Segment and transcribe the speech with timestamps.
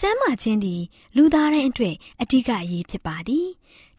[0.00, 0.82] ကျမ်းမာခြင်းသည်
[1.16, 3.48] လူသားတိုင်းအတွက်အဓိကအရေးဖြစ်ပါသည်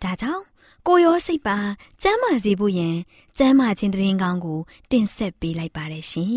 [0.02, 0.44] ဒါကြောင့်
[0.88, 1.58] ကိုရောစိတ်ပါ
[2.02, 2.96] ကျမ်းမာစေဖို့ယင်
[3.38, 4.60] ကျမ်းမာခြင်းတရင်ကောင်းကို
[4.92, 6.34] တင်ဆက်ပေးလိုက်ပါတယ်ရှင်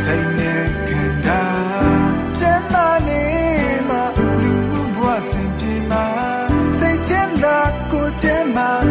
[0.00, 1.42] စိတ်နဲ့ခံတာ
[2.38, 3.22] ကျမ်းမာနေ
[3.88, 4.02] မှာ
[4.42, 6.04] လူမှုဘဝစင်ပြေမှာ
[6.78, 7.58] စိတ်ချမ်းသာ
[7.90, 8.83] ကိုကျမ်းမာ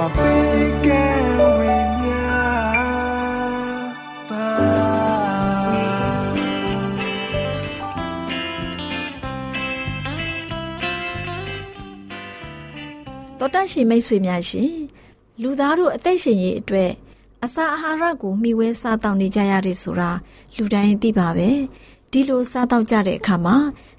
[0.00, 14.72] တော်တတ်ရှင်မိတ်ဆွေများရှင်
[15.42, 16.90] လူသားတို့အသက်ရှင်ရေးအတွက်
[17.44, 20.10] အစာအာဟာရကိုမျှဝဲစားတောက်နေကြရတယ်ဆိုတာ
[20.56, 21.50] လူတိုင်းသိပါပဲ
[22.12, 23.56] ဒီလိုစားတောက်ကြတဲ့အခါမှာ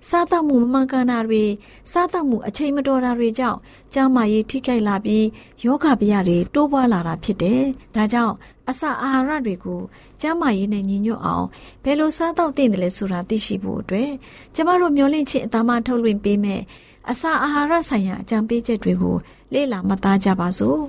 [0.09, 1.43] စားတောက်မှုမမှန်ကန်တာတွေ
[1.91, 3.59] စားတောက်မှုအချိန်မတော်တာတွေကြောင့်
[3.93, 5.25] ကျန်းမာရေးထိခိုက်လာပြီး
[5.63, 7.61] ယောဂဗျာတွေတိုးပွားလာတာဖြစ်တယ်
[7.95, 8.35] ဒါကြောင့်
[8.69, 9.81] အစာအာဟာရတွေကို
[10.21, 11.45] ကျန်းမာရေးနဲ့ညီညွတ်အောင်
[11.83, 14.11] ဘယ်လိုစားတောက်သင့်တယ်လဲဆိုတာသိရှိဖို့အတွက်
[14.55, 16.61] ကျမတို့မျှဝင့်ခြင်းအသားမထုတ်လွှင့်ပေးမယ်
[17.09, 19.15] အစာအာဟာရဆိုင်ရာအကြံပေးချက်တွေကို
[19.53, 20.79] လေ့လာမှတ်သားကြပါစို့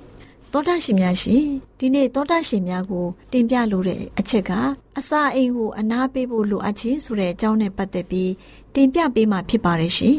[0.54, 1.44] သောတာရှင်များရှင်
[1.78, 4.50] ဒီနေ့သောတာရှင်များကို တင်ပြလိုတဲ့အချက်က
[4.98, 8.30] အစာအိမ်ကိုအနာပေးဖို့လိုအပ်ခြင်းဆိုတဲ့အကြောင်းနဲ့ပတ်သက်ပြီး
[8.74, 10.18] တင်ပြပေးမှာဖြစ်ပါတယ်ရှင်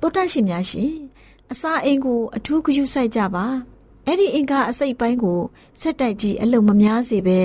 [0.00, 0.92] သောတာရှင်များရှင်
[1.52, 3.46] အစာအိမ်ကိုအထူးဂရုစိုက်ကြပါ
[4.06, 5.40] အဲ့ဒီအင်္ဂါအစိတ်ပိုင်းကို
[5.80, 7.40] စက်တိုက်ကြီးအလုံးမများစေပဲ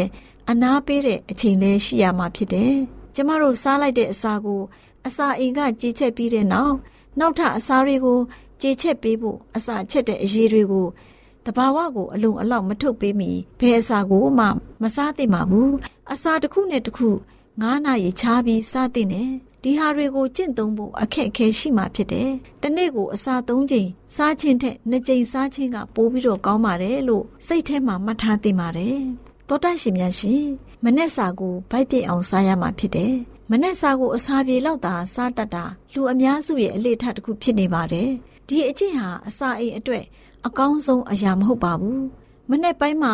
[0.50, 2.74] အနာပေးတဲ့အချိန်လေးရှိရမှာဖြစ်တယ်
[3.16, 4.62] ကျမတို့စားလိုက်တဲ့အစာကို
[5.08, 6.76] အစာအိမ်ကကြီးချက်ပြီးတဲ့နောက်
[7.20, 8.20] နောက်ထပ်အစာတွေကို
[8.62, 10.88] ကြေချက်ပေးဖို့အစာချက်တဲ့အရေးတွေကို
[11.48, 14.46] တဘာဝကိုအလုံးအလောက်မထုတ်ပေးမီဘယ်အစာကိုမှ
[14.82, 15.74] မစားသင့်ပါဘူး
[16.14, 17.10] အစာတစ်ခုနဲ့တစ်ခု
[17.52, 19.32] 9နာရီခြားပြီးစားသင့်တယ်
[19.64, 22.30] ဒီဟာတွေကိုကျင့်သုံးဖို့အခက်အခဲရှိမှဖြစ်တယ်
[22.62, 28.98] တနေ့ကိုအစာ3ချိန်စားခြင်းထက်2ချိန်စားခြင်းကပိုပြီးတော့ကောင်းပါတယ်လို့စိတ်ထဲမှာမှတ်ထားသင့်ပါတယ်
[29.48, 30.44] သောတရှင်များရှင်
[30.84, 33.14] မနေ့စာကိုဗိုက်ပြည့်အောင်စားရမှာဖြစ်တယ်
[33.52, 38.10] မနေ့စာကိုအစာပြေလောက်သာစားတတ်တာလူအများစုရဲ့အလေထတစ်ခုဖြစ်နေပါတယ်
[38.48, 40.04] ဒီအကျင့်ဟာအစာအိမ်အတွက်
[40.48, 42.04] အကောင်းဆုံးအရာမဟုတ်ပါဘူး
[42.50, 43.14] မနေ့ပိုင်းမှာ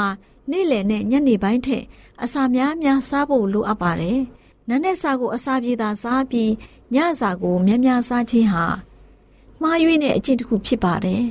[0.52, 1.84] နေ့လယ်နဲ့ညနေပိုင်းထက်
[2.24, 4.20] အစာများများစားဖို့လိုအပ်ပါတယ်
[4.68, 6.52] နန်းနဲ့စာကိုအစာပြေသာစားပြီး
[6.96, 8.66] ညစာကိုများများစားခြင်းဟာ
[9.62, 11.24] မှားယွင်းတဲ့အကျင့်တစ်ခုဖြစ်ပါတယ်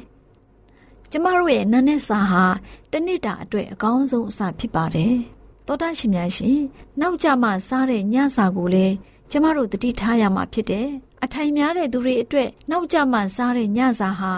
[1.10, 2.44] ကျမတို့ရဲ့နန်းနဲ့စာဟာ
[2.90, 5.14] တနစ်တာအတွက်အကောင်းဆုံးအစာဖြစ်ပါတယ်
[5.66, 6.58] တောတရှင်များရှင်
[7.00, 8.94] နောက်ကြမှစားတဲ့ညစာကိုလည်း
[9.30, 10.88] ကျမတို့တတိထားရမှာဖြစ်တယ်
[11.24, 14.32] အထိုင်များတဲ့သူတွေအတွက်နောက်ကြမှစားတဲ့ညစာဟာ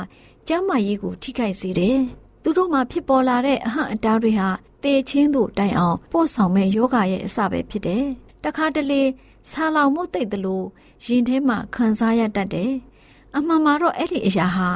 [0.48, 1.98] ကျန်းမာရေးကိုထိခိုက်စေတယ်
[2.42, 4.48] သူတို့မှာဖြစ်ပေါ်လာတဲ့အဟန့်အတားတွေဟာ
[4.82, 8.04] တေချင်းတို့တိုင်အောင်ပို့ဆောင်မဲ့ယောဂရဲ့အစပဲဖြစ်တယ်
[8.44, 9.02] တခါတလေ
[9.50, 10.66] ဆာလောင်မှုတိတ်တလို့
[11.06, 12.72] ရင်ထဲမှာခံစားရတတ်တယ်
[13.36, 14.68] အမှန်မှာတော့အဲ့ဒီအရာဟာ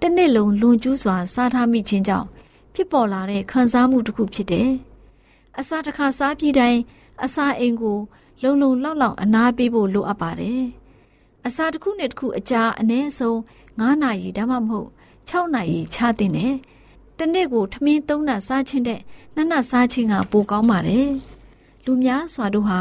[0.00, 2.28] တစ်နှစ်လုံးလွန်ကျူးစွာစားထားမိခြင်းကြောင့်
[2.74, 4.70] ဖြစ်ပေါ်လာတဲ့ခံစားမှုတစ်ခုဖြစ်တယ်
[5.58, 6.80] အစာတစ်ခါစားပြီးတိုင်း
[7.24, 7.98] အစာအိမ်ကို
[8.42, 10.62] လုံလုံလောက်လောက်အနားပေးဖို့လိုအပ်ပါတယ်။
[11.46, 13.36] အစာတစ်ခုနဲ့တစ်ခုအကြာအနည်းဆုံး
[13.80, 14.88] 9နာရီဒါမှမဟုတ်
[15.28, 16.54] 6နာရီခြားတင်တယ်။
[17.18, 19.00] တစ်နေ့ကိုထမင်း3နပ်စားခြင်းတဲ့
[19.34, 21.08] နှစ်နပ်စားခြင်းကပိုကောင်းပါတယ်။
[21.84, 22.80] လူများစွာတို့ဟာ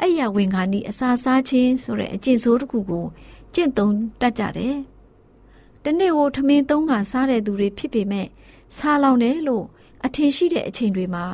[0.00, 3.06] အဲ့ရဝင်ခါနီအစာစားခြင်းဆိုတဲ့အကျင့်ဆိုးတစ်ခုကို
[3.54, 4.76] ကျင့်သုံးတတ်ကြတယ်။
[5.82, 8.26] တစ်နေ့ကိုထမင်း3ခါစားတဲ့သူတွေဖြစ်ပေမဲ့
[8.76, 9.64] စားလောင်တယ်လို့
[10.04, 11.24] အထင်ရှိတဲ့အချိန်တွေမှာ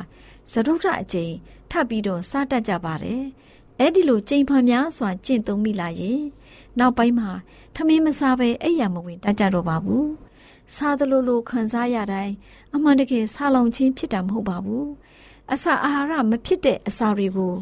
[0.51, 1.33] သရုတ်ထအချိန်
[1.71, 3.21] ထပ်ပြီးတော့စားတတ်ကြပါတယ်။
[3.79, 6.21] အဲ့ဒီလိုကြိမ်ဖန်များစွာကျင့်သုံးမိလာရင်
[6.79, 7.29] နောက်ပိုင်းမှာ
[7.75, 10.07] ထမင်းမစားဘဲအိပ်ရမဝင်တတ်ကြတော့ပါဘူး။
[10.75, 12.33] စားသလိုလိုခံစားရတိုင်း
[12.75, 14.85] အမှန်တကယ်စားလောင်ခြင်းဖြစ်တာမဟုတ်ပါဘူး။
[15.53, 17.53] အစာအာဟာရမဖြစ်တဲ့အစာတွေကို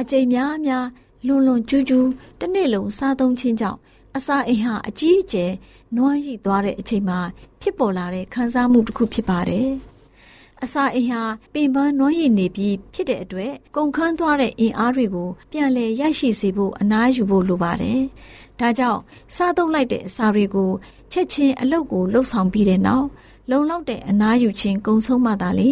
[0.00, 0.86] အကြိမ်များများ
[1.26, 3.78] လွန်လွန်ကျူးကျူးတစ်နေ့လုံးစားသုံးခြင်းကြောင့်
[4.16, 5.52] အစာအိမ်ဟာအကြီးအကျယ်
[5.96, 7.20] နွမ်းရိသွားတဲ့အချိန်မှာ
[7.60, 9.70] ဖြစ်ပေါ်လာတဲ့ခံစားမှုတစ်ခုဖြစ်ပါတယ်။
[10.64, 11.22] အစာအိမ်ဟာ
[11.54, 18.00] ပင်ပန်းနွမ်းရိနေပြီးဖြစ်တဲ့အတွက်ကုန်ခန်းသွားတဲ့အင်အားတွေကိုပြန်လည်ရရှိစေဖို့အနားယူဖို့လိုပါတယ်။
[18.60, 19.00] ဒါကြောင့်
[19.36, 20.70] စားသုံးလိုက်တဲ့အစာတွေကို
[21.12, 23.06] ချက်ချင်းအလုပ်ကိုလှုပ်ဆောင်ပြီးတဲ့နောက်
[23.50, 25.70] လုံလောက်တဲ့အနားယူခြင်းကုံဆုံးမှသာလေ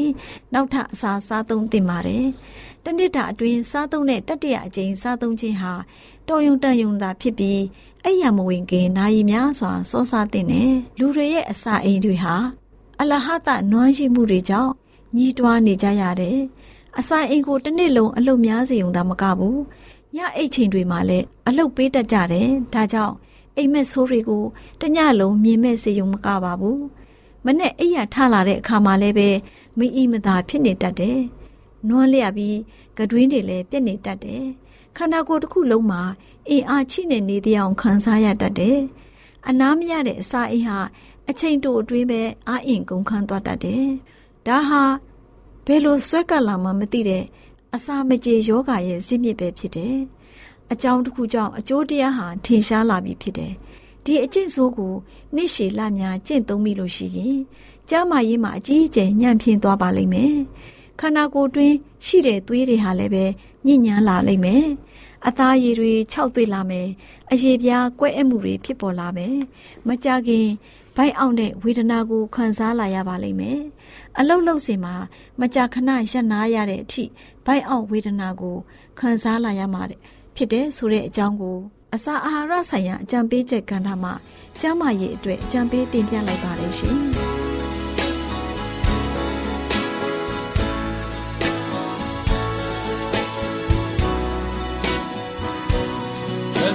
[0.52, 2.26] နောက်ထပ်အစာစားသုံးသင့်ပါတယ်။
[2.84, 5.72] တနစ်တာအတွင်းစားသုံးတဲ့တတ္တရအကျဉ်းစားသုံးခြင်းဟာ
[6.28, 7.60] တော်ယုံတန်ယုံသာဖြစ်ပြီး
[8.04, 12.34] အဲ့ရမဝင်ခင်နာရီများစွာစောစားတဲ့နဲ့လူတွေရဲ့အစာအိမ်တွေဟာ
[13.00, 14.72] အလဟတနွမ်းရှိမှုတွေကြောင့်
[15.16, 16.38] ညီးတွားနေကြရတယ်။
[16.98, 19.58] အစာအိမ်ကိုတစ်နှစ်လုံးအလုပ်များစေုံသာမကဘူး။
[20.16, 23.14] ညအိတ်ချိန်တွေမှာလည်းအလုပ်ပေးတတ်ကြတယ်။ဒါကြောင့်
[23.56, 24.44] အိမ်မက်ဆိုးတွေကို
[24.80, 26.78] တညလုံးမြင်မဲ့စေုံမကပါဘူး။
[27.44, 29.28] မနဲ့အိယာထလာတဲ့အခါမှာလည်းပဲ
[29.78, 31.18] မအီမသာဖြစ်နေတတ်တယ်။
[31.88, 32.58] နွမ်းလျက်ပြီး
[32.98, 34.44] ကတွင်းတွေလည်းပြက်နေတတ်တယ်။
[34.96, 36.02] ခန္ဓာကိုယ်တစ်ခုလုံးမှာ
[36.48, 38.78] အင်အားချိနေနေတဲ့အအောင်ခံစားရတတ်တယ်။
[39.48, 40.78] အနားမရတဲ့အစာအိမ်ဟာ
[41.28, 43.84] အချိန်တိုအတွင်းပဲအာအင်ကုန်ခန်းသွားတတ်တယ်။
[44.46, 44.82] ဒါဟာ
[45.66, 47.24] ဘယ်လိုဆွဲကပ်လာမှမသိတဲ့
[47.74, 49.96] အစာမကြေယောဂရဲ့ဇစ်မြစ်ပဲဖြစ်တယ်။
[50.72, 53.52] အကြောင်းတစ်ခုကြောင့်အကျိုးတရားဟာထင်ရှားလာပြီဖြစ်တယ်။
[54.04, 54.92] ဒီအကျင့်ဆိုးကို
[55.34, 57.36] နှစ်ရှည်လများကျင့်သုံးမိလို့ရှိရင်
[57.90, 60.34] ကျမ်းမာရေးမှာအကြီးအကျယ်ညံ့ဖျင်းသွားပါလိမ့်မယ်။
[61.00, 61.74] ခန္ဓာကိုယ်တွင်း
[62.06, 63.24] ရှိတဲ့သွေးတွေဟာလည်းပဲ
[63.66, 64.64] ညဉ့်ညမ်းလာလိမ့်မယ်။
[65.28, 66.88] အသားရည်တွေခြောက်သွေ့လာမယ်
[67.32, 69.36] အရေပြားကွဲအပ်မှုတွေဖြစ်ပေါ်လာမယ်
[69.86, 70.46] မကြခင်
[70.96, 73.60] ဘိုက်အောင်တဲ့ဝေဒနာကိုခံစားလာရပါလိမ့်မယ်
[74.18, 74.94] အလုတ်လုတ်စင်မှာ
[75.40, 77.04] မကြခဏရပ်နာရတဲ့အထိ
[77.46, 78.56] ဘိုက်အောင်ဝေဒနာကို
[78.98, 80.00] ခံစားလာရမှာတဲ့
[80.36, 81.58] ဖြစ်တဲ့ဆိုတဲ့အကြောင်းကို
[81.94, 84.12] အစာအာဟာရဆိုင်ရာအကြံပေးချက်ကဏ္ဍမှာ
[84.60, 86.98] ကျန်းမာရေးအတွက်အကြံပေးတင်ပြလိုက်ပါတယ်ရှင်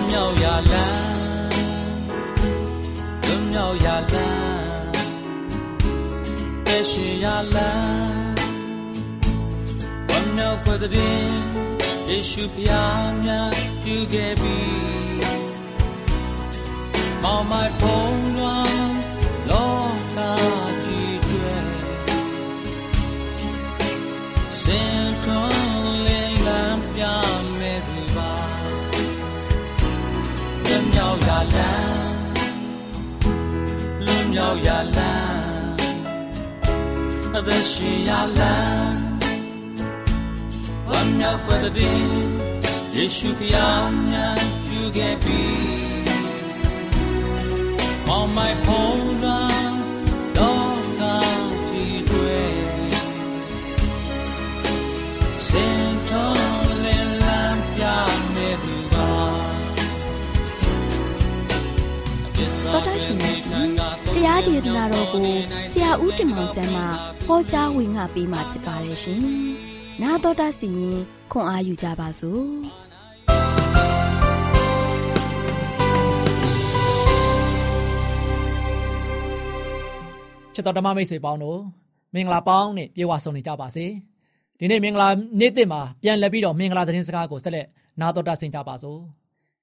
[0.09, 1.01] မြောက်ရာလမ်း
[3.25, 4.91] လွမြောက်ရာလမ်း
[6.65, 8.35] ပဲရှိရာလမ်း
[10.09, 11.68] ဝမ်းမြောက်ဖွယ်တဲ့
[12.11, 13.51] ယေရှုဖျားများ
[13.83, 14.59] ပြုခဲ့ပြီ
[17.23, 18.93] မောင်မိုင်ဖုံးတော်
[19.49, 19.73] လော
[20.15, 20.17] က
[20.85, 21.57] ကြီးကျွဲ
[24.61, 27.03] စင်ထွန်းလင်းလန်းပြ
[27.59, 28.33] မဲ့သူပါ
[30.65, 31.97] လွမြောက်ရာလမ်း
[34.05, 35.31] လွမြောက်ရာလမ်း
[37.35, 38.98] အသက်ရှင်ရာလမ်းဝ
[41.19, 42.01] မ်းမြောက်ပွက်တဲ့
[42.95, 45.43] ယေရှုဖျားမြတ်ပြုခဲ့ပြီ
[48.15, 49.73] On my phone run
[50.37, 52.55] တော့ကားကြည့်တွေ့
[55.47, 57.83] စင်တော်လင်းလန်းပြ
[58.33, 59.11] မဲ့သူပါ
[62.35, 63.69] တော်တော်ရှင်များရှင်
[64.15, 65.23] တရားဒေသနာတော်ကို
[65.71, 66.83] ဆရာဦးတင်မောင်ဆန်းမှ
[67.25, 69.23] ဟောကြားဝင်ငါပေးมาဖြစ်ပါတယ်ရှင်။
[70.01, 70.97] နာတော်တာစီရင်
[71.31, 72.45] ခွန်အားယူကြပါစို့။
[80.53, 81.59] ချစ်တော်ဓမ္မမိတ်ဆွေပေါင်းတို့
[82.15, 83.85] မင်္ဂလာပေါင်းနဲ့ပြေဝဆုံနေကြပါစေ
[84.59, 85.09] ဒီနေ့မင်္ဂလာ
[85.39, 87.67] နေ့တစ်မှာပြန်လည်ပြီးတော့မင်္ဂလာသတင်းစကားကိုဆက်လက်
[88.01, 88.99] နာတော်တာဆင်ကြပါစို့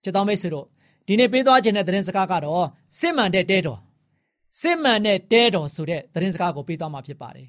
[0.03, 0.67] ချစ်တော်မိတ်ဆွေတို့
[1.07, 2.67] ဒီနေ့ပေးသွားခြင်းတဲ့သတင်းစကားကတော့
[3.01, 3.81] စစ်မှန်တဲ့တဲတော်
[4.61, 7.49] စစ်မှန်တဲ့တဲတော်ဆိုတဲ့သတင်းစကားကိုပေးသွားမှာဖြစ်ပါတယ်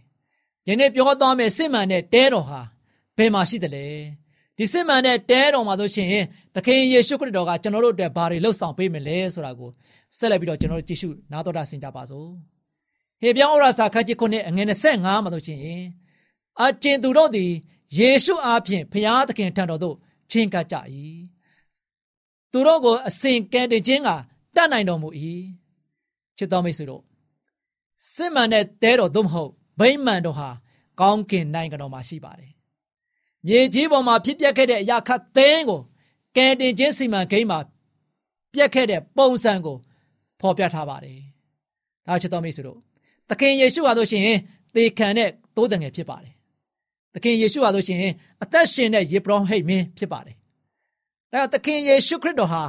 [0.66, 2.62] ဒီနေ့ပြောသွားမယ့်စစ်မှန်တဲ့တဲတော်ဟာ
[3.18, 3.86] ဘယ်မှာရှိသလဲ
[4.58, 6.10] ဒီစစ်မှန်တဲ့တဲတော်မှာဆိုရှင်
[6.56, 9.70] သခင်ယေရှုခရစ်တော်ကကျွန်တော်တို့အတွက်ဘာတွေလှုပ်ဆောင်ပေးမလဲဆိုတာကို
[10.18, 12.30] ဆက်လက်ပြီးတော့ကျွန်တော်တို့ကြည့်ရှုနာတော်တာဆင်ကြပါစို့
[13.22, 15.60] ဟေပြောင်းဩရာစာခန်းကြီးခုနှစ်အငယ်25မှာဆိုရှင်
[16.64, 17.52] အကျဉ်သူတို့သည်
[17.98, 19.96] ယေရှုအားဖြင့်ဖျားသခင်ထံတော်သို့
[20.32, 20.76] ချင်းကပ်ကြ၏
[22.52, 24.10] သူတို့ကိုအစဉ်ကဲတင်ခြင်းက
[24.56, 25.10] တတ်နိုင်တော်မူ၏
[26.38, 27.04] ချစ်တော်မိတ်ဆွေတို့
[28.14, 30.50] စစ်မှန်တဲ့တဲတော်သို့မဟုတ်ဗိမာန်တော်ဟာ
[31.00, 32.57] ကောင်းကင်နိုင်ငံတော်မှာရှိပါတယ်
[33.46, 35.82] မြေကြီးပေါ်မှာဖြစ်ပျက်ခဲ့တဲ့အရာခတ်သိန်းကို
[36.36, 37.60] ကဲတင်ခြင်းစီမံကိန်းမှာ
[38.54, 39.78] ပြက်ခဲ့တဲ့ပုံစံကို
[40.40, 41.20] ဖော်ပြထားပါတယ်
[42.08, 42.80] ဒါချစ်တော်မိတ်ဆွေတို့
[43.30, 44.24] သခင်ယေရှုဟာဆိုရှင်
[44.76, 46.34] သေခံတဲ့သိုးတငယ်ဖြစ်ပါတယ်။
[47.14, 48.00] သခင်ယေရှုဟာဆိုရှင်
[48.44, 50.36] အသက်ရှင်တဲ့ယေဘရဟိတ်မင်းဖြစ်ပါတယ်။
[51.34, 52.64] ဒါသခင်ယေရှုခရစ်တော်ဟာ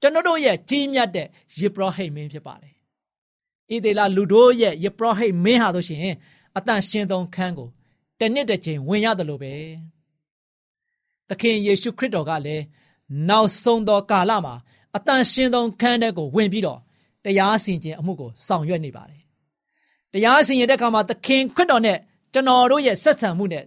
[0.00, 1.26] ကျွန်တော်တို့ရဲ့ကြီးမြတ်တဲ့
[1.58, 2.72] ယေဘရဟိတ်မင်းဖြစ်ပါတယ်။
[3.70, 6.00] ဣသေလလူတို့ရဲ့ယေဘရဟိတ်မင်းဟာဆိုရှင်
[6.56, 7.68] အတန်ရှင်သောခန်းကို
[8.20, 9.52] တနှစ်တစ်ချိန်ဝင်ရတယ်လို့ပဲ။
[11.28, 12.64] သခင်ယေရှုခရစ်တော်ကလည်း
[13.28, 14.54] နောက်ဆုံးသောကာလမှာ
[14.96, 16.80] အတန်ရှင်သောခန်းတဲ့ကိုဝင်ပြီးတော့
[17.24, 19.22] တရားစီရင်ခြင်းအမှုကိုဆောင်ရွက်နေပါတယ်
[20.12, 21.98] တရားစီရင်တဲ့အခါမှာသခင်ခရစ်တော်နဲ့
[22.32, 23.64] ကျွန်တော်တို့ရဲ့ဆက်ဆံမှုနဲ့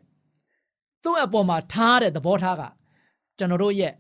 [1.04, 2.64] သူ့အပေါ်မှာထားတဲ့သဘောထားက
[3.38, 3.94] ကျွန်တော်တို့ရဲ့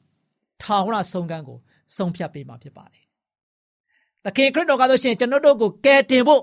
[0.61, 1.57] ထာဝရဆုံးကမ်းကို
[1.95, 3.03] ဆုံးဖြတ်ပေးမှာဖြစ်ပါတယ်
[4.25, 6.41] သခင်ခရစ်တော်ကဆိုရှင်ကျွန်တော်တို့ကိုကယ်တင်ဖို့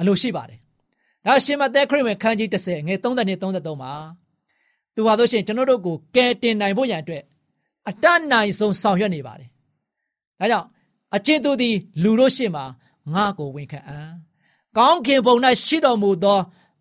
[0.00, 0.58] အလိုရှိပါတယ်။
[1.26, 3.92] ဒါရှင်မသက်ခရစ်ဝင်ခန်းကြီး30ငယ်30နဲ့33မှာ
[4.94, 7.22] သူဟာဆိုရှင်ကျွန်တော်တို့ကိုကယ်တင်နိုင်ဖို့ရန်အတွက်
[7.88, 9.48] အတတ်နိုင်ဆုံးဆောင်ရွက်နေပါတယ်။
[10.40, 10.68] ဒါကြောင့်
[11.14, 12.64] အချင်းသူသည် လူတို့ရှေ့မှာ
[13.14, 14.08] ငါ့ကိုဝန်ခံအံ့။
[14.78, 15.34] ကောင်းခင်ဘုံ၌
[15.64, 16.38] ရှိတော်မူသော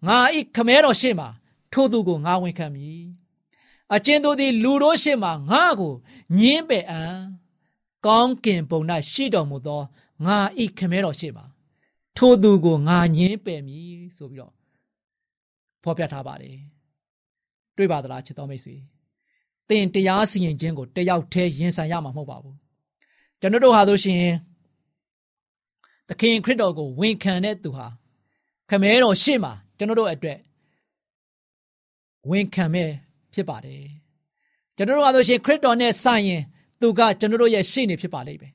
[0.08, 1.28] ငါဤခမဲတော်ရှေ့မှာ
[1.74, 3.04] ထိုသူကိုငါဝန်ခံမည်။
[3.94, 5.94] အချင်းသူသည် လူတို့ရှေ့မှာငါ့ကို
[6.40, 7.16] ညင်းပယ်အံ့။
[8.06, 9.82] ကောင်းကင်ဘုံ၌ရှိတော်မူသော
[10.26, 11.46] ငါဤခမဲတော်ရှေ့မှာ
[12.18, 14.54] ထိုသူကိုငါညင်းပယ်မည်ဆိုပြီးတော့
[15.84, 16.58] ဖော်ပြထားပါတယ်။
[17.78, 18.76] တွေ့ပါသလားချစ်တော်မိတ်ဆွေ။
[19.70, 22.56] သင်တရားစီရင်ခြင်းကိုတယောက်တည်းရင်ဆိုင်ရမှာမဟုတ်ပါဘူး။
[23.42, 24.24] ကျွန်တော်တို့ဟာဆိုရှင်
[26.10, 27.88] သခင်ခရစ်တော်ကိုဝန်ခံတဲ့သူဟာ
[28.70, 30.40] ခမဲတော်ရှေ့မှာကျွန်တော်တို့အတွက်
[32.30, 32.90] ဝန်ခံမဲ့
[33.34, 33.82] ဖြစ်ပါတယ်
[34.78, 36.42] ကျွန်တော်တို့အားလို့ရှင်ခရစ်တော်နဲ့ဆိုင်ရင်
[36.82, 38.54] သူကကျွန်တော်တို့ရဲ့ရှေ့နေဖြစ်ပါလိမ့်မယ်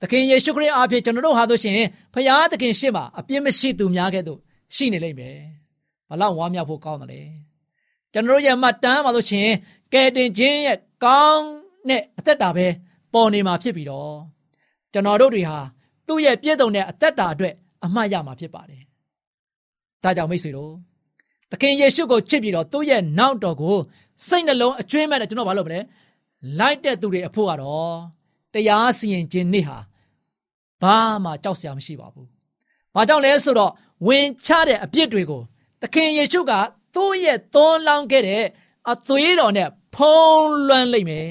[0.00, 1.74] သခင်ယေရှုခရစ်အားဖြင့်ကျွန်တော်တို့ဟာလို့ရှင်
[2.14, 4.38] ဖခင်သခင်ရှေ့မှာအပြစ်မရှိသူများကဲ့သို့
[4.76, 5.36] ရှိနေလိမ့်မယ်
[6.08, 7.20] ဘလောက်ဝါမြောက်ဖို့ကောင်းတယ်လဲ
[8.12, 9.48] ကျွန်တော်တို့ရဲ့မှတ်တမ်းပါလို့ရှင်
[9.92, 11.46] ကဲတင်ခြင်းရဲ့ကောင်း
[11.88, 12.66] တဲ့အသက်တာပဲ
[13.12, 14.14] ပေါ်နေမှာဖြစ်ပြီးတော့
[14.92, 15.58] ကျွန်တော်တို့တွေဟာ
[16.06, 18.82] သူ့ရဲ့ပြည့်စုံတဲ့အသက်တာအတွက်အမှတ်ရမှာဖြစ်ပါတယ်
[20.02, 20.72] ဒါကြောင့်မိတ်ဆွေတို့
[21.50, 23.76] သခင်ယေရှုကိုချစ်ပြီးတော့သူ့ရဲ့နောက်တော်ကို
[24.28, 25.80] စိတ်နှလုံးအကျွမ်းမဲ့တဲ့ကျွန်တော်ဘာလုပ်မလဲ
[26.58, 27.94] လိုက်တဲ့သူတွေအဖို့ကတော့
[28.54, 29.78] တရားစီရင်ခြင်းနေ့ဟာ
[30.82, 32.26] ဘာမှကြောက်စရာမရှိပါဘူး။
[32.94, 33.72] ဘာကြောင့်လဲဆိုတော့
[34.06, 35.42] ဝင်ချတဲ့အပြစ်တွေကို
[35.80, 36.52] သခင်ယေရှုက
[36.94, 38.44] သူ့ရဲ့သွန်းလောင်းခဲ့တဲ့
[38.90, 41.28] အသွေးတော်နဲ့ဖုံးလွှမ်းလိုက်မယ်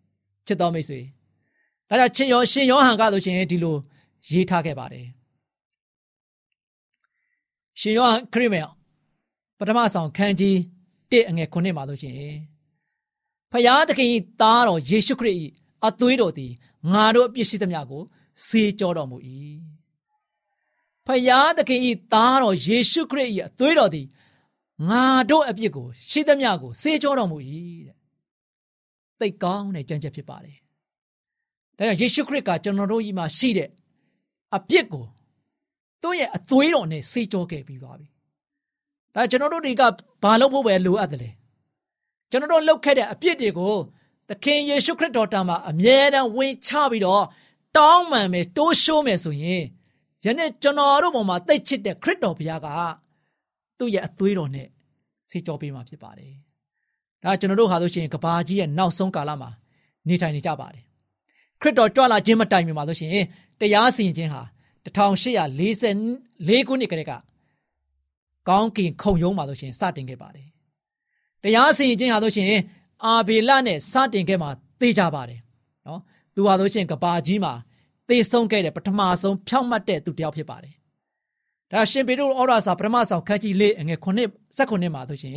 [0.46, 1.00] ။ချစ်တော်မိတ်ဆွေ။
[1.88, 3.76] ဒါကြောင့်ချင်းရောရှင်ယောဟန်ကဆိုရှင်ဒီလို
[4.28, 5.06] ရေးထားခဲ့ပါတယ်။
[7.80, 8.68] ရှင်ယောဟန်ခရစ်မယ်
[9.58, 10.56] ပထမဆောင်ခန်းကြီး
[11.10, 12.16] 1အငယ်9မှာဆိုရှင်
[13.52, 14.08] ဖယားသခင်၏
[14.40, 15.36] သားတော်ယေရှုခရစ်၏
[15.86, 16.52] အသွေးတော်သည်
[16.92, 18.02] ငါတို့အပြစ်ရှိသမျှကို
[18.46, 19.16] စေကြောတော်မူ၏
[21.06, 21.80] ဖယားသခင်၏
[22.12, 24.06] သားတော်ယေရှုခရစ်၏အသွေးတော်သည်
[24.88, 27.38] ငါတို့အပြစ်ကို ရှိသမျှကိုစေကြောတော်မူ၏
[27.86, 27.96] တဲ့
[29.20, 30.56] သိကောင်းတဲ့ကြံချက်ဖြစ်ပါတယ်
[31.78, 33.68] ဒါကြောင့်ယေရှုခရစ်ကကျွန်တော်တို့ဤမှာရှိတဲ့
[34.56, 35.04] အပြစ်ကို
[36.02, 38.06] သူ့ရဲ့အသွေးတော်နဲ့စေကြောခဲ့ပြီးပါပြီ
[39.14, 39.82] ဒါကျွန်တော်တို့တွေက
[40.22, 41.30] ဘာလုပ်ဖို့ပဲလိုအပ်တယ်လဲ
[42.30, 43.74] ကျွန်တော်တို့လုပ်ခဲ့တဲ့အပြစ်တွေကို
[44.28, 47.24] သခင်ယေရှုခရစ်တော်တာမှာအမြဲတမ်းဝင်ချပြီးတော့
[47.76, 49.64] တောင်းပန်မယ်တိုးရှိုးမယ်ဆိုရင်
[50.24, 52.68] ယနေ့ကျွန်တော်တို့ပေါ်မှာတိတ်ချစ်တဲ့ခရစ်တော်ဘုရားက
[53.78, 54.68] သူ့ရဲ့အသွေးတော်နဲ့
[55.32, 56.32] ဆေးကြောပေးမှာဖြစ်ပါတယ်။
[57.22, 59.50] ဒါကျွန်တော်တို့ဟာဆိုရှင်ကဘာကြီးရဲ့နောက်ဆုံးကာလမှာ
[60.08, 60.82] နေထိုင်နေကြပါတယ်။
[61.60, 63.10] ခရစ်တော်ကြွလာခြင်းမတိုင်မီမှာဆိုရှင်
[63.60, 64.42] တရားစီရင်ခြင်းဟာ
[64.84, 67.12] 1844ခုနှစ်ကတည်းက
[68.48, 70.46] ကောင်းကင်ခုံရုံးမှာဆိုရှင်စတင်ခဲ့ပါတယ်။
[71.42, 72.46] တရားစီရင်ခြင်းဟာဆိုရှင်
[73.04, 75.40] အာဘေလနဲ့စတင်ခဲ့မှာသိကြပါတယ်။
[75.86, 76.00] နော်။
[76.34, 77.54] သူဟာဆိုရှင်ကဘာကြီးမှာ
[78.08, 80.74] သေဆုံးခဲ့တဲ့ပထမဆုံးဖြောင့်မတ်တဲ့သူတစ်ယောက်ဖြစ်ပါတယ်။
[81.72, 84.06] ဒါရှင်ပေတရုဩရာစာပထမဆောင်ခန်းကြီးလေးအငယ်9
[84.58, 85.34] 19မှာဆိုရှင်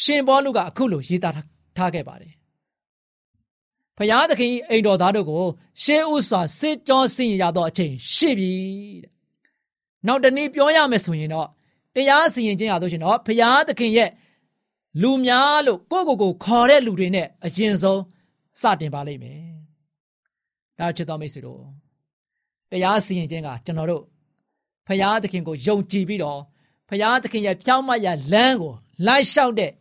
[0.00, 1.34] ရှင်ဘောလူကအခုလိုရေးသား
[1.76, 2.32] ထားခဲ့ပါတယ်။
[3.96, 5.44] ဖျားသခင်အိမ်တော်သားတို့ကို
[5.82, 8.52] ရှေးဥစွာစစ်ကြောစင်ရသောအချိန်ရှိပြီ
[9.02, 9.12] တဲ့။
[10.06, 11.48] နောက်တနည်းပြောရမယ်ဆိုရင်တော့
[11.94, 14.10] တရားစီရင်ခြင်းရလို့ရှင်တော့ဖရာသခင်ရဲ့
[15.02, 18.00] လူများလို့ကိုယ့်ကိုယ်ကိုခေါ်တဲ့လူတွေနဲ့အရင်ဆုံး
[18.60, 19.40] စတင်ပါလိမ့်မယ်။
[20.78, 21.60] ဒါချစ်တော်မိတ်ဆွေတို့
[22.70, 24.02] တရားစီရင်ခြင်းကကျွန်တော်တို့
[24.88, 26.40] ဖရာသခင်ကိုယုံကြည်ပြီးတော့
[26.90, 28.74] ဖရာသခင်ရဲ့ဖြောင်းမရလမ်းကို
[29.06, 29.72] လိုက်လျှောက်တဲ့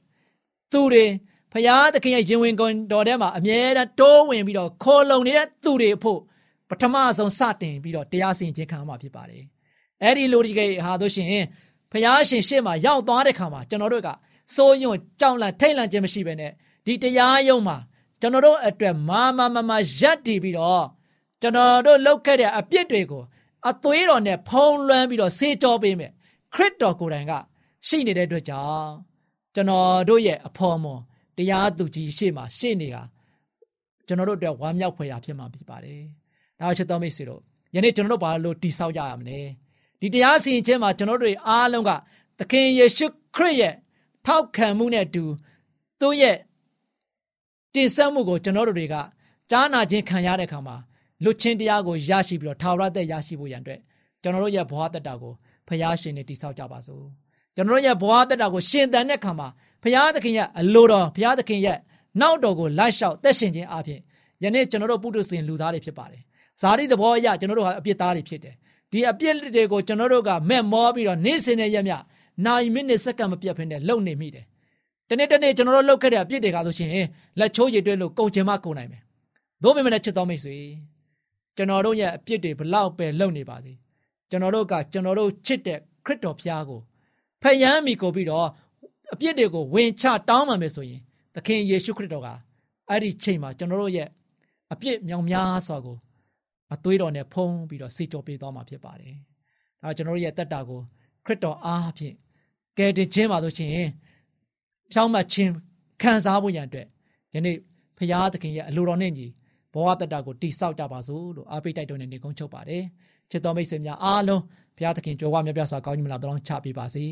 [0.71, 1.05] သူတွေ
[1.53, 6.19] ဖရာသခင်ရဲ့ရင်ဝင်ကုန်တော်ထဲမှာအမြဲတမ်းတိုးဝင်ပြီးတော့ခေါ်လုံနေတဲ့သူတွေအဖို့
[6.69, 9.43] ပထမဆုံးစတင်ပြီးတော့တရားစီရင်ခြင်းခံမှာဖြစ်ပါတယ်။
[10.03, 11.27] အဲ့ဒီလိုဒီကေဟာတို့ရှင်
[11.91, 14.09] ဖျားရှင်ရှေ့မှာရောက်သွားတဲ့ခါမှာကျွန်တော်တို့က
[14.55, 16.51] စိုးယွံကြောက်လန့်ထိတ်လန့်ခြင်းမရှိဘဲနဲ့
[16.85, 17.77] ဒီတရားယုံမှာ
[18.21, 20.85] ကျွန်တော်တို့အတွက်မာမမမရက်တည်ပြီးတော့
[21.41, 23.23] ကျွန်တော်တို့လုပ်ခဲ့တဲ့အပြစ်တွေကို
[23.69, 26.11] အသွေးတော်နဲ့ဖုံးလွှမ်းပြီးတော့ဆေးကြောပေးမယ်
[26.53, 27.33] ခရစ်တော်ကိုယ်တိုင်က
[27.87, 28.89] ရှိနေတဲ့အတွက်ကြောင့်
[29.55, 31.01] ကျွန်တော်တို့ရဲ့အဖော်မွန်
[31.37, 33.03] တရားသူကြီးရှေ့မှာရှေ့နေတာ
[34.07, 36.01] ကျွန်တော်တို့အတွက်ဝမ်းမြောက်ဖွယ်ရာဖြစ်မှာဖြစ်ပါတယ်။
[36.59, 37.41] ဒါချစ်တော်မိတ်ဆွေတို့
[37.75, 39.39] ယနေ့ကျွန်တော်တို့ဘာလို့တိဆောက်ကြရမလဲ။
[40.01, 41.91] ဒီတရားစီရင်ခြင်းမှာကျွန်တော်တို့အားလုံးက
[42.39, 43.73] သခင်ယေရှုခရစ်ရဲ့
[44.25, 45.23] ထောက်ခံမှုနဲ့အတူ
[45.99, 46.37] သူ့ရဲ့
[47.73, 48.95] တင်ဆက်မှုကိုကျွန်တော်တို့တွေက
[49.51, 50.75] ကြားနာခြင်းခံရတဲ့အခါမှာ
[51.23, 53.79] လွတ်ချင်းတရားကိုရရှိပြီးတော့ထာဝရသက်ရရှိဖို့ရန်အတွက်
[54.21, 55.33] ကျွန်တော်တို့ရဲ့ဘဝတက်တာကို
[55.67, 57.03] ဖျားရှင်နဲ့တိဆောက်ကြပါစို့
[57.55, 59.47] ကျွန်တော်တို့ရဲ့ဘဝတက်တာကိုရှင်သန်တဲ့အခါမှာ
[59.83, 61.77] ဖျားသခင်ရဲ့အလိုတော်ဖျားသခင်ရဲ့
[62.21, 63.99] နောက်တော်ကိုလိုက်လျှောက်သက်ရှင်ခြင်းအပြင်
[64.43, 66.21] ယနေ့ကျွန်တော်တို့ပုထုဇဉ်လူသားတွေဖြစ်ပါတယ်
[66.61, 68.55] ဇာတိသဘောအရကျွန်တော်တို့ဟာအပြစ်သားတွေဖြစ်တယ်
[68.91, 71.93] ဒီအပြစ်တွေကိုကျွန်တော်တို့ကမဲ့မောပြီးတော့နေ့စဉ်နဲ့ရက်မြ
[72.45, 74.45] နိုင်မိနစ်စက္ကန့်မပြတ်ဖ ೇನೆ လုံနေမိတယ်။
[75.09, 76.89] တနေ့တနေ့ကျွန်တော်တို့လုပ်ခဲ့တဲ့အပြစ်တွေကဆိုရှင်
[77.39, 79.01] လက်ချိုးရည်တွဲလို့ကုန်ချင်မှကုန်နိုင်မယ်။
[79.63, 80.55] သို့ပေမဲ့ချစ်တော်မိတ်ဆွေ
[81.57, 83.73] ကျွန်တော်တို့ရဲ့အပြစ်တွေဘလောက်ပဲလုံနေပါစေ
[84.29, 86.79] ကျွန်တော်တို့ကကျွန်တော်တို့ချစ်တဲ့ခရစ်တော်ဖျားကို
[87.41, 88.47] ဖယံမိကိုပြီးတော့
[89.13, 91.01] အပြစ်တွေကိုဝင်ချတောင်းမှမယ်ဆိုရင်
[91.35, 92.27] သခင်ယေရှုခရစ်တော်က
[92.89, 94.07] အဲ့ဒီချိန်မှာကျွန်တော်တို့ရဲ့
[94.73, 95.97] အပြစ်မြောင်များစွာကို
[96.73, 99.15] အသွေးတော်နဲ့ဖုံးပြီးတော့စီကြောပေးသွားမှာဖြစ်ပါတယ်။
[99.81, 100.79] ဒါကျွန်တော်တို့ရဲ့တက်တာကို
[101.25, 102.15] ခရစ်တော်အားဖြင့်
[102.77, 103.89] ကယ်တင်ခြင်းပါလို့ရှိရင်
[104.91, 105.51] ဖြောင်းမှတ်ခြင်း
[106.01, 106.87] ခံစားဖို့ရန်အတွက်
[107.33, 107.57] ယနေ့
[107.97, 109.27] ဖရာသခင်ရဲ့အလိုတော်နဲ့ညီ
[109.73, 112.83] ဘဝတက်တာကိုတိဆောက်ကြပါစို့လို့အားပေးတိုက်တွန်းနေနေကုန်းချုပ်ပါတယ်။
[113.29, 114.41] ချစ်တော်မိတ်ဆွေများအားလုံး
[114.77, 117.05] ဖရာသခင်ကြွယ်ဝမြတ်ပြစွာကောင်းကြီးမလားတောင်းချပေးပါစေ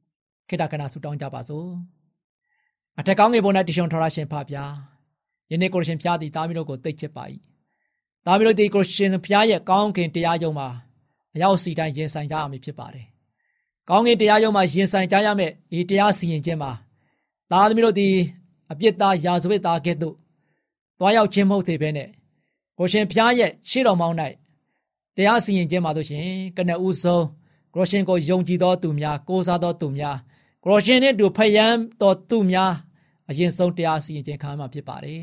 [0.48, 1.68] ။ခေတ္တကနာဆုတောင်းကြပါစို့။
[2.98, 4.40] အထက်ကောင်းငယ်ပေါ်၌တရှုံထော်ရရှင်ဖပါ
[5.50, 7.24] ယနေ့ကိုရှင်ဖျားသည်သားမီးတို့ကိုသိချစ်ပါ၏
[8.26, 10.68] သားမီးတို့ဒီကိုရှင်ဖျားရဲ့ကောင်းခင်တရားယုံမှာ
[11.34, 13.06] အရောက်စီတိုင်းရင်ဆိုင်ကြရမည်ဖြစ်ပါတယ်
[13.88, 16.72] ကောင်းကင်တရားရုံးမှာရင်ဆိုင်ကြရမယ်ဒီတရားစီရင်ခြင်းမှာ
[17.50, 18.08] သားသမီးတို့ဒီ
[18.70, 20.14] အပြစ်သားရာဇဝတ်သားကဲ့သို့
[20.98, 22.08] သွားရောက်ခြင်းမဟုတ်သေးဘဲနဲ့
[22.78, 24.16] ကိုရှင်ဖျားရဲ့ရှေ့တော်မောင်း၌
[25.16, 26.26] တရားစီရင်ခြင်းမှာတို့ရှင်
[26.56, 27.24] ကနဦးဆုံး
[27.74, 30.16] ကိုရှင်ကိုယုံကြည်သောသူများကိုးစားသောသူများ
[30.64, 31.66] ကိုရှင်နဲ့တူဖယံ
[32.00, 32.72] တော်သူများ
[33.28, 35.22] အရင်ဆုံးတရားစီရင်ခြင်းခံမှာဖြစ်ပါတယ်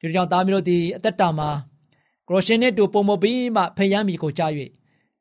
[0.00, 1.50] ဒီကြောင့်သားမျိုးတို့ဒီအသက်တာမှာ
[2.28, 4.52] ကိုရှင်နဲ့တူပုံမပြီးမှဖယံမိကိုကြား၍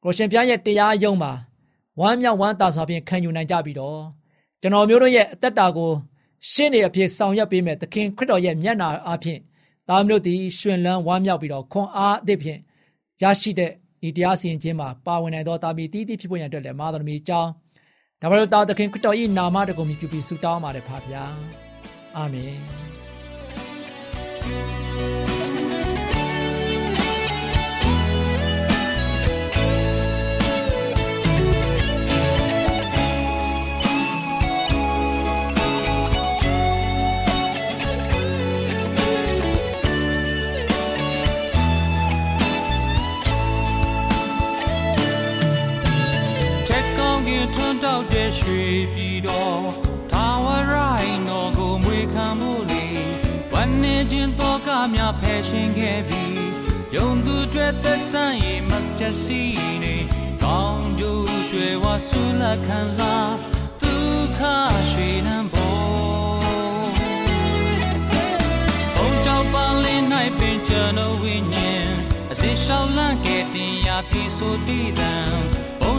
[0.04, 1.32] ကိုရှင်ဖျားရဲ့တရားယုံမှာ
[2.00, 4.02] ဝမ်းမြောက်ဝမ်းသာစွာဖြင့်ခံယူနိုင်ကြပြီးတော့
[4.62, 5.92] ကျွန်တော်မျိုးတို့ရဲ့အသက်တာကို
[6.52, 9.40] ရှင်းနေအဖြစ်ဆောင်ရွက်ပေးမဲ့သခင်ခရစ်တော်ရဲ့မျက်နာအဖြစ်
[9.90, 12.60] သားမျိုးသည်ရှင်လန်းဝမ်းမြောက်ပြီးတော့ခွန်အားအသည့်ဖြင့်
[13.22, 13.72] ရရှိတဲ့
[14.08, 17.52] ဤတရားစီရင်ခြင်းမှာပါဝင်နိုင်သောတာမီတီးတီးဖြစ်ပေါ်ရန်အတွက်လည်းမာသမီအကြောင်း
[18.22, 21.24] ဒါမှမဟုတ်တာသခင်ခရစ်တော်၏နာမတော်ကိုမြည်ပြီးဆုတောင်းပါတယ်ဖပါဗျာ
[22.18, 22.58] အာမင်
[47.84, 48.64] တောက်တဲ့ရွှေ
[48.94, 49.62] ပြည်တော်
[50.12, 52.86] ထာဝရိုင်းတော်ကိုမွေခံမှုလေ
[53.54, 56.42] ဝမ်းနေခြင်းတော့ကများဖယ်ရှင်ခဲ့ပြီး
[56.96, 59.42] ယုံသူတွေသက်ဆိုင်ရင်မတစီ
[59.84, 59.96] နေ
[60.44, 63.32] ကောင်းကျိုးကျွယ်ဝဆူလက်ခံစား
[63.82, 64.40] ဒုက္ခ
[64.92, 66.90] ရွှေနံပေါ်
[68.96, 70.04] ဘုံကြောင့်ပါလင်း၌
[70.40, 71.88] ပင်ကျွန်တော်ဝိညာဉ်
[72.32, 75.14] အစရှောင်းလန့်ခဲ့တင်ရာပြီဆိုတည်တံ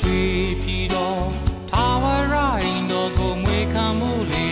[0.00, 0.22] ရွှေ
[0.62, 1.24] ပြည်တော်
[1.70, 4.48] ထာဝရိုင်းတော်ကိုမွေခံမှုလေ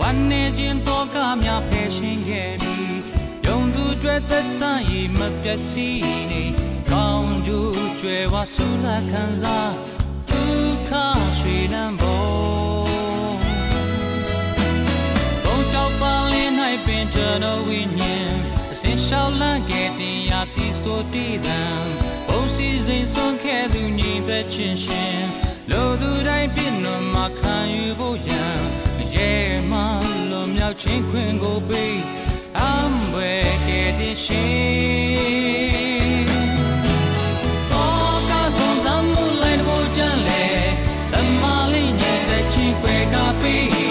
[0.00, 2.98] ဝမ်းနေခြင်းတော့ကများဖယ်ရှင်ခဲ့ပြီး
[3.46, 6.44] ယုံသူတွေသက်ဆိုင်ရမပျက်စီးနေ
[6.90, 9.72] ကောင်းကျိုးကျွယ်ဝဆူလာခံစား
[10.30, 10.90] ဒုက္ခ
[11.38, 12.86] ရွှေနံပေါ်
[15.44, 16.52] ဘုံတောက်ပါလင်း၌
[16.86, 18.32] ပင်ကျွန်တော်ဝိညာဉ်
[18.72, 21.60] အစင်ရှောက်လန့်ခဲ့တင်ရာတီဆိုတည်တံ
[22.54, 25.20] စီစဉ်ဆုံးခဲ့သူညီသက်ချင်းရှင်
[25.70, 28.58] လိုသူတိုင်းပြည့်နွမှာခံယူဖို့ရန်
[29.14, 29.32] ရဲ
[29.70, 29.80] မှ
[30.30, 31.98] လွန်မြောက်ခြင်းခွင့်ကိုပေး
[32.58, 36.24] အံွယ်ခဲ့တဲ့ရှင်
[37.70, 40.44] တော့ကဆုံးစမ်းမှုလိုက်ဖို့ကြံလေ
[41.12, 43.83] တမလေးညတဲ့ချင်းခွဲကပေး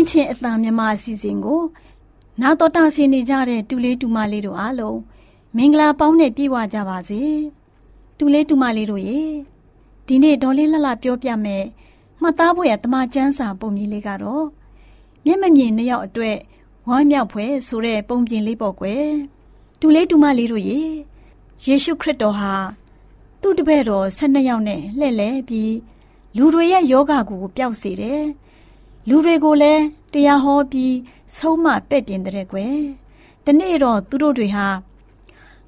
[0.00, 1.62] င်းချင်းအတန်မြမအစီအစဉ်ကို
[2.40, 4.98] နာတော်တာဆင်နေကြတဲ့တူလေးတူမလေးတို့အားလုံး
[5.56, 7.22] မင်္ဂလာပေါင်းနဲ့ပြည့်ဝကြပါစေ
[8.18, 9.20] တူလေးတူမလေးတို့ရေ
[10.06, 11.64] ဒီနေ့ဒေါ်လေးလှလှပြောပြမယ်
[12.20, 14.46] မှတ်သားဖို့ရတမချန်းစာပုံမြင်လေးကတော့
[15.24, 16.38] မျက်မမြင်နှစ်ယောက်အတွက်
[16.88, 19.06] ဝမ်းမြောက်ဖွယ်ဆိုတဲ့ပုံပြင်လေးပေါ့ကွယ်
[19.80, 20.80] တူလေးတူမလေးတို့ရေ
[21.64, 22.54] ယေရှုခရစ်တော်ဟာ
[23.40, 25.74] သူ့တပည့်တော်12ယောက်နဲ့လှည့်လဲပြီး
[26.36, 28.22] လူတွေရဲ့ယောဂကိုပျောက်စေတယ်
[29.08, 29.82] လူတွေကိုလည်း
[30.12, 30.94] တရားဟောပြီး
[31.36, 32.76] ဆုံးမပဲ့ပြင်တဲ့ကွယ်
[33.44, 34.66] တနေ့တော့သူတို့တွေဟာ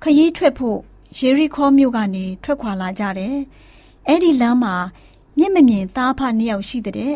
[0.02, 0.78] ခရီးထွက်ဖို့
[1.18, 3.36] ယေရီခေါမြို့ကနေထွက်ခွာလာကြတယ်
[4.06, 4.74] အဲ့ဒီလမ်းမှာ
[5.38, 7.14] မျက်မမြင်သားဖနှစ်ယောက်ရှိတဲ့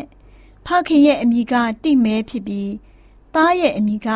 [0.65, 1.53] ဖခင်ရဲ့အမိက
[1.83, 2.71] တိမဲဖြစ်ပြီး
[3.35, 4.07] သားရဲ့အမိက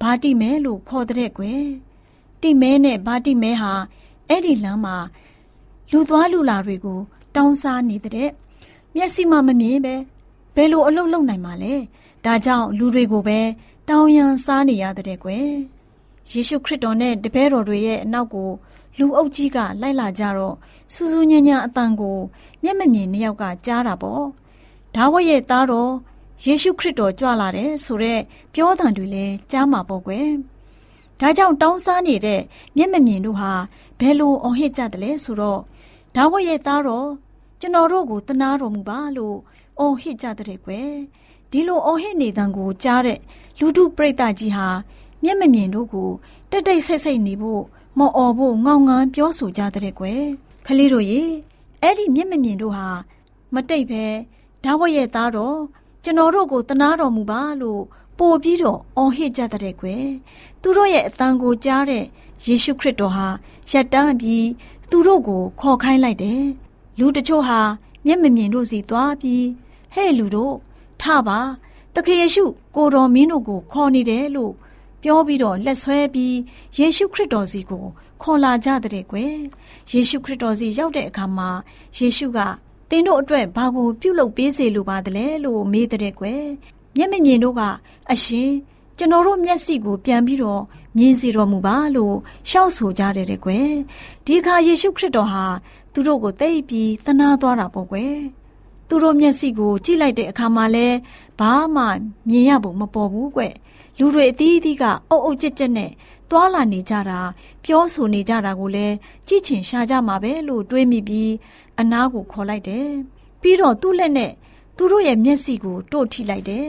[0.00, 1.64] ဘာတိမဲလို့ခေါ်တဲ့ကွယ်
[2.42, 3.72] တိမဲနဲ့ဘာတိမဲဟာ
[4.28, 4.96] အဲ့ဒီလမ်းမှာ
[5.90, 7.00] လူသွားလူလာတွေကို
[7.34, 8.30] တောင်းစားနေတဲ့
[8.94, 9.94] မျက်စိမှမမြင်ပဲ
[10.54, 11.74] ဘယ်လိုအလုပ်လုပ်နိုင်မှာလဲ
[12.24, 13.40] ဒါကြောင့်လူတွေကိုပဲ
[13.88, 15.48] တောင်းရန်စားနေရတဲ့ကွယ်
[16.30, 18.50] ယေရှုခရစ်တော်နဲ့တပည့်တော်တွေရဲ့အနောက်ကို
[18.98, 20.56] လူအုပ်ကြီးကလိုက်လာကြတော့
[20.92, 22.18] စူးစူးညံ့ညံ့အတန်ကို
[22.62, 24.24] မျက်မမြင်နှစ်ယောက်ကကြားတာပေါ့
[24.94, 25.92] ဒါဝတ်ရဲ့သားတော်
[26.44, 28.22] ယေရှုခရစ်တော်ကြွလာတယ်ဆိုတော့
[28.54, 30.28] ပြောသံတွေလည်းကြားမှာပေါ့ကွယ်
[31.20, 32.40] ဒါကြောင့်တောင်းစားနေတဲ့
[32.76, 33.52] မျက်မမြင်တို့ဟာ
[33.98, 35.60] ဘယ်လိုအော်ဟစ်ကြတယ်လဲဆိုတော့
[36.16, 37.08] ဒါဝတ်ရဲ့သားတော်
[37.60, 39.36] ကျွန်တော်တို့ကိုတနာတော်မူပါလို့
[39.78, 40.90] အော်ဟစ်ကြတဲ့ကွယ်
[41.50, 43.18] ဒီလိုအော်ဟစ်နေတံကိုကြားတဲ့
[43.58, 44.68] လူထုပရိသတ်ကြီးဟာ
[45.22, 46.10] မျက်မမြင်တို့ကို
[46.50, 47.62] တက်တိတ်ဆိတ်ဆိတ်နေဖို့
[47.98, 50.22] မော်အော်ဖို့ငောင်ငန်းပြောဆိုကြတဲ့ကွယ်
[50.66, 51.20] ခလေးတို့ရေ
[51.82, 52.88] အဲ့ဒီမျက်မမြင်တို့ဟာ
[53.54, 54.04] မတိတ်ပဲ
[54.64, 55.58] ဒါဝတ်ရဲ့သားတော်
[56.04, 57.82] ကျွန်တော်တို့ကိုတနာတော်မူပါလို့
[58.18, 60.06] ပို့ပြီးတော့အော်ဟစ်ကြတဲ့ကွယ်
[60.60, 62.04] သူတို့ရဲ့အတန်ကိုကြားတဲ့
[62.46, 63.26] ယေရှုခရစ်တော်ဟာ
[63.70, 64.48] ရက်တန်းပြီး
[64.90, 66.42] သူတို့ကိုခေါ်ခိုင်းလိုက်တယ်
[66.98, 67.60] လူတချို့ဟာ
[68.06, 69.44] မျက်မမြင်တို့စီသွားပြီး
[69.94, 70.54] ဟဲ့လူတို့
[71.00, 71.38] ထပါ
[71.94, 72.44] တခင်ယေရှု
[72.76, 74.52] ကိုတော်မင်းတို့ကိုခေါ်နေတယ်လို့
[75.02, 76.36] ပြောပြီးတော့လက်ဆွဲပြီး
[76.78, 77.84] ယေရှုခရစ်တော်စီကို
[78.22, 79.34] ခေါ်လာကြတဲ့ကွယ်
[79.92, 81.50] ယေရှုခရစ်တော်စီရောက်တဲ့အခါမှာ
[81.98, 82.38] ယေရှုက
[82.90, 86.44] သင်တို့အတွက်ဘာကိုပြုလုပ်ပေးစေလိုပါသလဲလို့မေးတဲ့ကွယ်
[86.96, 87.62] မျက်မမြင်တို့က
[88.12, 88.50] အရှင်
[88.98, 90.62] ကျွန်တော်တို့မျက်စိကိုပြန်ပြီးတော့
[90.98, 92.16] မြင်စီတော်မူပါလို့
[92.50, 93.70] ရှောက်ဆိုကြတယ်ကွယ်
[94.24, 95.46] ဒီအခါယေရှုခရစ်တော်ဟာ
[95.92, 98.16] သူတို့ကိုသိပြီးသနာသွားတာပေါ့ကွယ်
[98.94, 100.86] သူတို့မျက်စိကိုကြည့်လိုက်တဲ့အခါမှာလဲ
[101.40, 101.84] ဘာမှ
[102.28, 103.42] မြင်ရဖို့မပေါ်ဘူးကွ
[103.98, 105.90] လူတွေအသီးအသီးကအုပ်အုပ်ကြက်ကြက်နဲ့
[106.30, 107.20] သွာလာနေကြတာ
[107.64, 108.94] ပြောဆိုနေကြတာကိုလည်း
[109.26, 111.32] ကြည့်ချင်ရှားကြမှာပဲလို့တွေးမိပြီး
[111.80, 112.88] အနားကိုခေါ်လိုက်တယ်
[113.40, 114.32] ပြီးတော့သူ့လက်နဲ့
[114.76, 116.68] သူတို့ရဲ့မျက်စိကိုတို့ထိလိုက်တယ်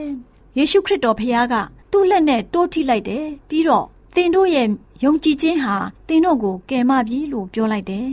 [0.56, 1.54] ယေရှုခရစ်တော်ဖခင်က
[1.92, 4.66] သူ့လက်နဲ့တိုးထိလိုက်တယ်ပြီးတော့သင်တို့ရဲ့
[5.04, 5.76] ယုံကြည်ခြင်းဟာ
[6.08, 8.08] သင်တို့ကိုကယ်မပြီလို့ပြောလိုက်တယ်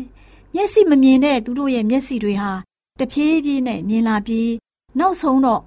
[0.56, 2.52] မျက်စိမမြင်တဲ့သူတို့ရဲ့မျက်စိတွေဟာ
[3.00, 4.50] တဖြည်းဖြည်းနဲ့မြင်လာပြီး
[5.00, 5.62] နောက်ဆုံးတော့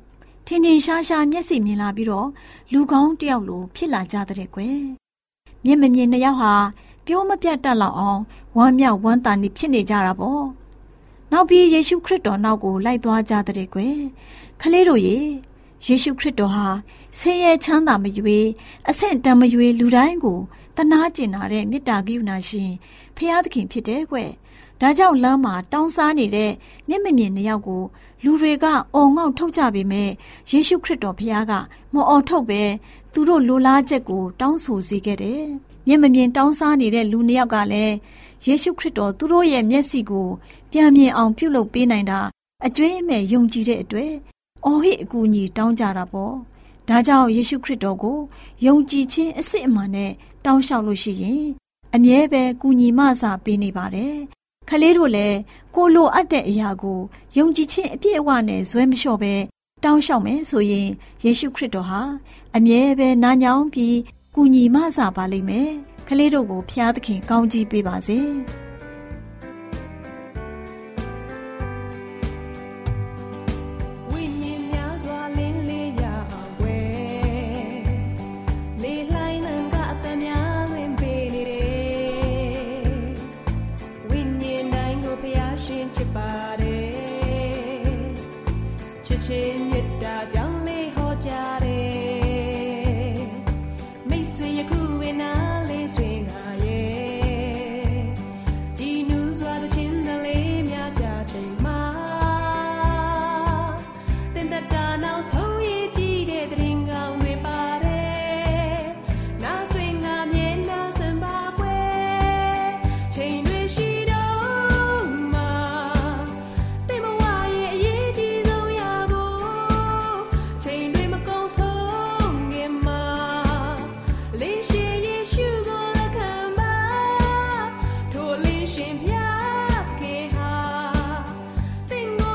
[0.46, 2.28] ထင်ထင်ရှားရှားမျက်စိမြင်လာပြီးတော့
[2.72, 4.78] လူကောင်းတယောက်လိုဖြစ်လာကြတဲ့ကွယ်
[5.64, 6.54] မျက်မမြင်နှစ်ယောက်ဟာ
[7.06, 8.20] ပြောမပြတ်တတ်လောက်အောင်
[8.56, 10.44] ဝမ်းမြောက်ဝမ်းသာနေဖြစ်နေကြတာပေါ့
[11.32, 13.96] နောက်ပြီးယေရှုခရစ်တော်နောက်ကိုလိုက်သွားကြတဲ့ကွယ်
[14.60, 15.16] ခလေးတို့ရေ
[15.86, 16.66] ယေရှုခရစ်တော်ဟာ
[17.18, 18.46] ဆင်းရဲချမ်းသာမရွေး
[18.88, 20.40] အဆင့်တန်မရွေးလူတိုင်းကို
[20.76, 22.72] တနာကျင်နာတဲ့မေတ္တာကရုဏာရှင်
[23.16, 24.16] ဖရာသခင်ဖြစ်တယ်ကွ
[24.80, 26.50] ဒါကြောင့်လမ်းမှာတောင်းစားနေတဲ့
[26.88, 27.82] မျက်မမြင်နှစ်ယောက်ကို
[28.24, 30.10] လူတွေကအော်ငေါ့ထုတ်ကြပေမဲ့
[30.50, 31.52] ယေရှုခရစ်တော်ဖခင်က
[31.94, 32.62] မအော်ထုတ်ပဲ
[33.12, 35.42] သူတို့လိုလားချက်ကိုတောင်းဆိုစေခဲ့တယ်။
[35.86, 37.94] မျက်မမြင်တောင်းစားနေတဲ့လူနှစ်ယောက်ကလည်း
[38.46, 40.28] ယေရှုခရစ်တော်သူတို့ရဲ့မျက်စိကို
[40.70, 42.20] ပြန်မြင်အောင်ပြုလုပ်ပေးနိုင်တာ
[42.66, 44.12] အကျွေးအမဲ့ယုံကြည်တဲ့အတွက်
[44.64, 46.34] အော်ဟစ်အကူအညီတောင်းကြတာပေါ့။
[46.88, 48.18] ဒါကြောင့်ယေရှုခရစ်တော်ကို
[48.66, 50.12] ယုံကြည်ခြင်းအစစ်အမှန်နဲ့
[50.44, 51.44] တောင်းလျှောက်လို့ရှိရင်
[51.94, 54.14] အမြဲပဲကူညီမဆာပေးနေပါတယ်
[54.68, 55.38] ခလေးတို့လည်း
[55.74, 57.00] ကိုလိုအပ်တဲ့အရာကို
[57.36, 59.34] ယုံကြည်ခြင်းအပြည့်အဝနဲ့ဇွဲမလျှော့ပဲ
[59.84, 60.88] တောင်းလျှောက်မယ်ဆိုရင်
[61.24, 62.02] ယေရှုခရစ်တော်ဟာ
[62.56, 63.96] အမြဲပဲနာညောင်းပြီး
[64.34, 65.70] ကူညီမဆာပါလိမ့်မယ်
[66.08, 68.20] ခလေးတို့ကိုဖျားသခင်ကောင်းကြီးပေးပါစေ။